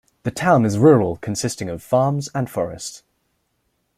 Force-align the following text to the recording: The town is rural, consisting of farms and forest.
The 0.23 0.31
town 0.31 0.65
is 0.65 0.79
rural, 0.79 1.17
consisting 1.17 1.69
of 1.69 1.83
farms 1.83 2.27
and 2.33 2.49
forest. 2.49 3.03